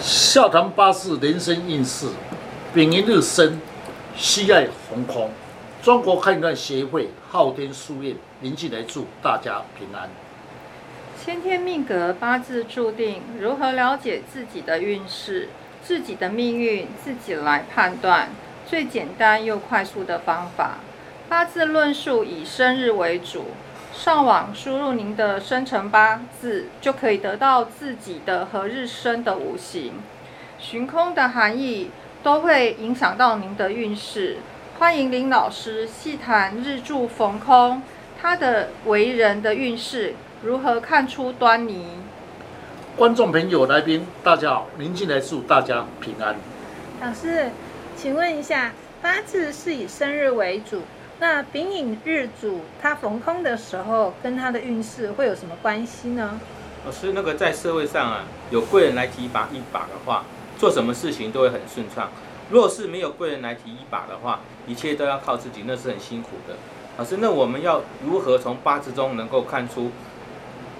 [0.00, 2.08] 笑谈八字人生运势，
[2.72, 3.60] 丙寅日生，
[4.16, 5.30] 西爱红空。
[5.82, 10.08] 中国看断协会昊天书院林进来祝大家平安。
[11.22, 15.50] 先天命格八字注定，如何了解自己的运势、
[15.84, 18.30] 自己的命运，自己来判断。
[18.66, 20.78] 最简单又快速的方法，
[21.28, 23.48] 八字论述以生日为主。
[24.02, 29.92] 上网输入您的生辰八字，就可以得到自己的何日生的五行、
[30.58, 31.90] 寻空的含义，
[32.22, 34.38] 都会影响到您的运势。
[34.78, 37.82] 欢迎林老师细谈日柱逢空，
[38.18, 41.84] 他的为人的运势如何看出端倪？
[42.96, 46.36] 观众朋友、来宾，大家好，您进来祝大家平安。
[47.02, 47.50] 老师，
[47.98, 48.72] 请问一下，
[49.02, 50.84] 八字是以生日为主。
[51.20, 56.40] 那丙寅日主他逢空的时候，跟他的运势会有什么关系呢？
[56.86, 60.24] 老师，那个在社会上啊，有贵人来提拔一把的话，
[60.58, 62.08] 做什么事情都会很顺畅。
[62.48, 66.54] 若是没有贵人来提一把的话，一切都要靠自己，那是很辛苦的。
[66.96, 69.90] 老师，那我们要如何从八字中能够看出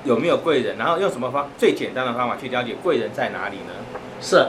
[0.05, 0.79] 有没有贵人？
[0.79, 3.75] 然后用什么方最简单的方法去了解贵人在哪里呢？
[4.23, 4.49] 是。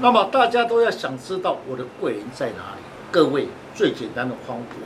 [0.00, 2.82] 那么大家都要想知道我的贵人在哪里？
[3.10, 4.76] 各位最简单的方法。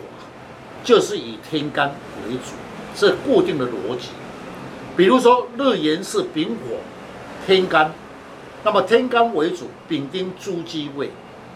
[0.84, 1.88] 就是以天干
[2.28, 2.52] 为主，
[2.94, 4.10] 是固定的逻辑。
[4.96, 6.76] 比如说日元是丙火
[7.44, 7.92] 天干，
[8.62, 11.10] 那么天干为主，丙丁猪鸡位，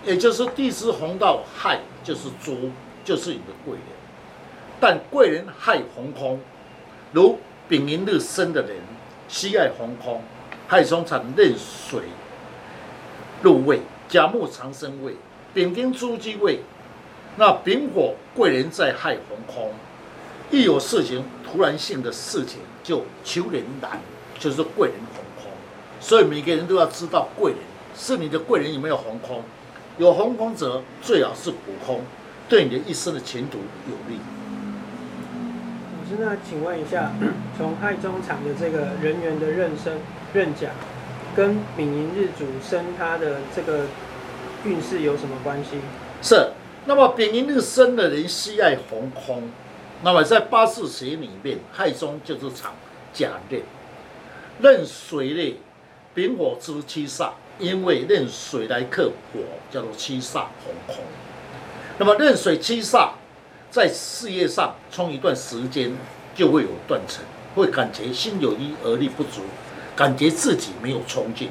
[0.04, 2.72] 也就是地支红到亥就是猪，
[3.04, 3.82] 就是你的贵人。
[4.80, 6.40] 但贵人亥红空，
[7.12, 8.78] 如丙寅日生的人，
[9.28, 10.24] 西爱红空，
[10.66, 12.00] 亥中产壬水
[13.42, 15.14] 入位，甲木长生位，
[15.54, 16.60] 丙丁猪鸡位。
[17.36, 19.72] 那丙火贵人在亥红空，
[20.50, 23.98] 一有事情突然性的事情就求人难，
[24.38, 25.50] 就是贵人红空。
[26.00, 27.60] 所以每个人都要知道贵人
[27.96, 29.42] 是你的贵人有没有红空，
[29.96, 32.02] 有红空者最好是补空，
[32.48, 33.58] 对你的一生的前途
[33.88, 34.18] 有利。
[35.96, 37.12] 老师，那请问一下，
[37.56, 39.98] 从亥中场的这个人员的任生
[40.34, 40.70] 任甲，
[41.34, 43.86] 跟丙寅日主生他的这个
[44.64, 45.78] 运势有什么关系？
[46.20, 46.50] 是。
[46.90, 49.48] 那么丙寅日生的人喜爱红空，
[50.02, 52.74] 那么在八字学里面，亥中就是场
[53.12, 53.62] 甲刃，
[54.60, 55.56] 壬水呢，
[56.12, 57.30] 丙火之七煞，
[57.60, 59.38] 因为壬水来克火，
[59.70, 60.96] 叫做七煞红空。
[61.98, 63.10] 那么壬水七煞
[63.70, 65.96] 在事业上冲一段时间
[66.34, 67.22] 就会有断层，
[67.54, 69.42] 会感觉心有余而力不足，
[69.94, 71.50] 感觉自己没有冲劲。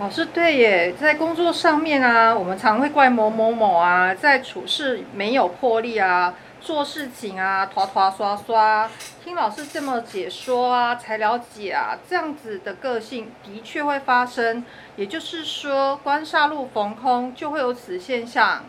[0.00, 8.90] 老师对耶，在工作上面啊，我们常会怪某某某啊，在处事没有魄力啊，做事情啊，拖拖刷刷。
[9.22, 14.64] 听老师这么解说啊，才了解啊，这样子的个性的确会发生。
[14.96, 18.64] 也就是说，官煞路逢空就会有此现象。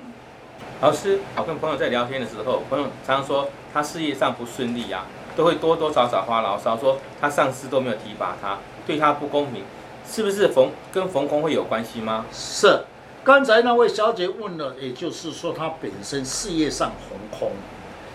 [0.82, 5.06] 老师，我跟朋友在聊天的时候，朋友常常说他事业上不顺利啊，
[5.38, 9.64] 都会多多少少发牢骚，说他上司都没有提拔他，对他不公平。
[10.12, 12.26] 是不是逢跟逢空会有关系吗？
[12.34, 12.84] 是，
[13.24, 17.52] 刚才那位小姐问了，也就是说她本身事业上红空，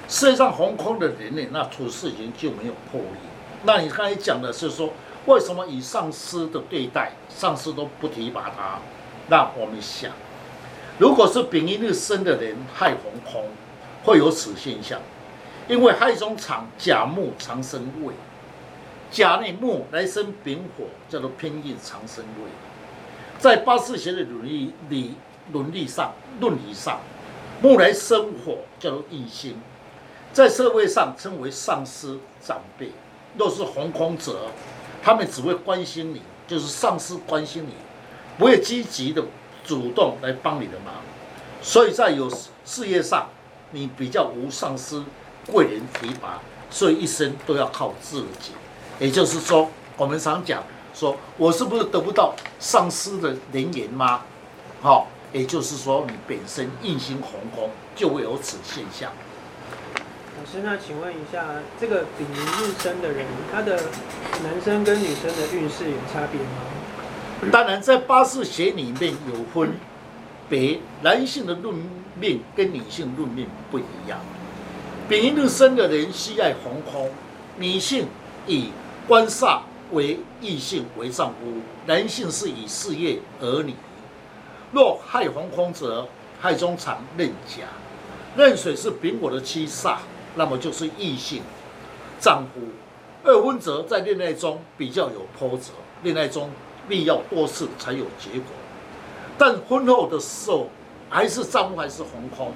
[0.07, 3.19] 事业上红空的人呢，那处事情就没有魄力。
[3.63, 4.93] 那你刚才讲的是说，
[5.25, 8.79] 为什么以上司的对待，上司都不提拔他？
[9.29, 10.13] 那我们想，
[10.99, 13.49] 如果是丙寅日生的人，亥红空，
[14.05, 15.01] 会有此现象，
[15.67, 18.13] 因为亥中藏甲木长生位。
[19.17, 22.51] 甲内木来生丙火，叫做偏印长生位。
[23.39, 25.15] 在八字学的伦理理
[25.55, 27.01] 伦理上、论理上，
[27.63, 29.59] 木来生火，叫做印星。
[30.35, 32.91] 在社会上称为上司长辈。
[33.39, 34.51] 若是红空者，
[35.03, 37.73] 他们只会关心你，就是上司关心你，
[38.37, 39.25] 不会积极的
[39.65, 40.93] 主动来帮你的忙。
[41.63, 42.31] 所以在有
[42.67, 43.31] 事业上，
[43.71, 45.03] 你比较无上司
[45.51, 48.53] 贵人提拔，所以一生都要靠自己。
[48.99, 50.63] 也就是说，我们常讲
[50.95, 54.23] 说，我是不是得不到上司的人言吗？
[54.81, 59.13] 好，也就是说，你本身印星红空，就会有此现象。
[60.39, 61.45] 老师，那请问一下，
[61.81, 63.77] 这个丙寅日生的人，他的
[64.43, 67.51] 男生跟女生的运势有差别吗？
[67.53, 69.75] 当然，在八字学里面有分
[70.49, 71.75] 别，男性的论
[72.19, 74.19] 命跟女性论命不一样。
[75.09, 77.11] 丙寅日生的人喜爱红空，
[77.59, 78.07] 女性
[78.47, 78.71] 以
[79.09, 79.61] 官煞
[79.93, 81.37] 为异性为丈夫，
[81.87, 83.73] 男性是以事业儿女。
[84.73, 86.09] 若亥红空则，
[86.41, 87.63] 亥中藏壬甲，
[88.37, 89.99] 壬水是丙火的七煞，
[90.35, 91.43] 那么就是异性
[92.19, 92.61] 丈夫。
[93.23, 95.71] 二婚则在恋爱中比较有波折，
[96.03, 96.51] 恋爱中
[96.89, 98.51] 必要多次才有结果。
[99.39, 100.69] 但婚后的时候，
[101.09, 102.53] 还是丈夫还是红空，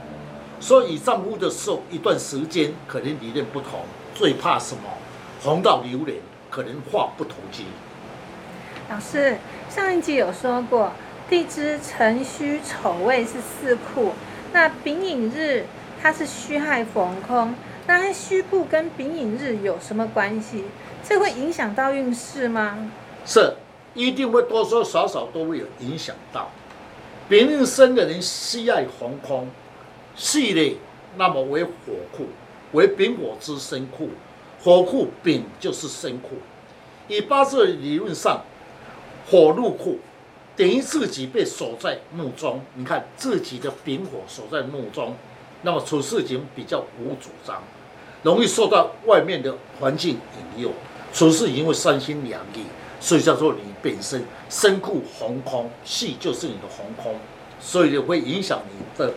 [0.59, 3.85] 所以丈夫的时候一段时间可能理念不同，
[4.17, 4.83] 最怕什么？
[5.43, 6.19] 红到流脸，
[6.51, 7.65] 可能话不投机。
[8.91, 9.39] 老师，
[9.69, 10.93] 上一集有说过，
[11.29, 14.13] 地支辰戌丑未是四库，
[14.53, 15.65] 那丙寅日
[16.03, 17.55] 它是戌亥逢空，
[17.87, 20.65] 那戌库跟丙寅日有什么关系？
[21.03, 22.91] 这会影响到运势吗？
[23.25, 23.55] 是，
[23.95, 26.51] 一定会多多少少都会有影响到。
[27.29, 29.49] 丙寅生的人西爱逢空，
[30.17, 30.75] 系列
[31.17, 31.71] 那么为火
[32.11, 32.27] 库，
[32.73, 34.11] 为丙火之生库，
[34.63, 36.31] 火库丙就是生库。
[37.09, 38.45] 以八字理论上，
[39.29, 39.99] 火入库，
[40.57, 42.61] 等于自己被锁在墓中。
[42.75, 45.17] 你看自己的丙火锁在墓中，
[45.63, 47.63] 那么处事情比较无主张，
[48.23, 50.19] 容易受到外面的环境
[50.57, 50.71] 引诱，
[51.13, 52.65] 处事情会三心两意。
[53.03, 57.19] 所以叫做你本身身库红空，气就是你的红空，
[57.59, 59.15] 所以就会影响你的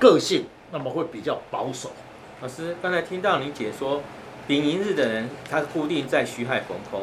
[0.00, 1.92] 个性，那么会比较保守。
[2.40, 4.02] 老师刚才听到你解说，
[4.46, 7.02] 丙寅日的人他固定在戌亥逢空，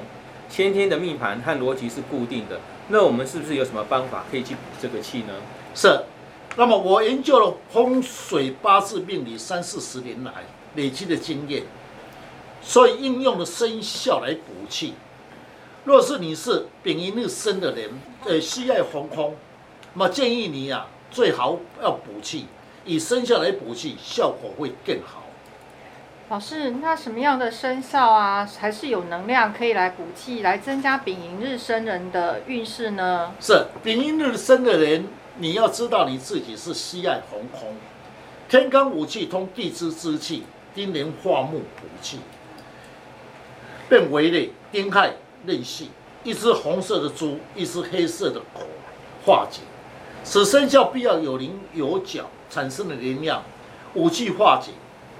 [0.49, 2.59] 先天的命盘和逻辑是固定的，
[2.89, 5.33] 那我们是不是有什么方法可以去补这个气呢？
[5.73, 6.01] 是。
[6.57, 10.33] 那么我研究了风水八字命理三四十年来
[10.75, 11.63] 累积的经验，
[12.61, 14.95] 所以应用了生肖来补气。
[15.85, 17.91] 若是你是丙寅日生的人，
[18.25, 19.35] 呃，需要红空，
[19.93, 22.47] 那么建议你啊，最好要补气，
[22.83, 25.23] 以生肖来补气，效果会更好。
[26.29, 33.31] 老师，那什么样的生肖啊，还是有能量可以来补气，来增加丙寅日生人的运势呢？
[33.39, 35.07] 是丙寅日生的人，
[35.39, 37.75] 你要知道你自己是西爱红空，
[38.47, 40.43] 天干五气通地支之气，
[40.75, 42.19] 丁年化木补气，
[43.89, 45.13] 变为类丁亥。
[45.45, 45.89] 任性，
[46.25, 48.67] 一只红色的猪，一只黑色的狗，
[49.25, 49.61] 化解。
[50.21, 53.41] 此生肖必要有棱有角，产生的能量，
[53.93, 54.73] 武器化解，